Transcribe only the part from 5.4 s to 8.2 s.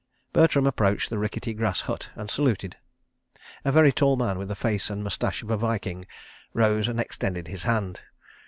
of a Viking, rose and extended his hand.